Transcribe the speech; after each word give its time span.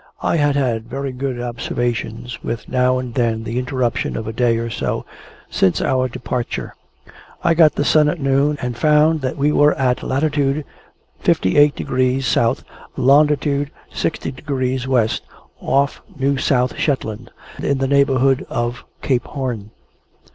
I 0.23 0.37
had 0.37 0.55
had 0.55 0.87
very 0.89 1.11
good 1.11 1.39
observations, 1.39 2.41
with 2.43 2.67
now 2.67 2.97
and 2.97 3.13
then 3.13 3.43
the 3.43 3.59
interruption 3.59 4.17
of 4.17 4.25
a 4.27 4.33
day 4.33 4.57
or 4.57 4.71
so, 4.71 5.05
since 5.47 5.79
our 5.79 6.09
departure. 6.09 6.73
I 7.43 7.53
got 7.53 7.75
the 7.75 7.85
sun 7.85 8.09
at 8.09 8.19
noon, 8.19 8.57
and 8.63 8.75
found 8.75 9.21
that 9.21 9.37
we 9.37 9.51
were 9.51 9.73
in 9.73 9.95
Lat. 10.01 10.35
58 11.19 11.75
degrees 11.75 12.35
S., 12.35 12.63
Long. 12.97 13.37
60 13.93 14.31
degrees 14.31 14.85
W., 14.85 15.07
off 15.59 16.01
New 16.17 16.35
South 16.35 16.77
Shetland; 16.79 17.29
in 17.61 17.77
the 17.77 17.87
neighbourhood 17.87 18.43
of 18.49 18.83
Cape 19.03 19.25
Horn. 19.25 19.69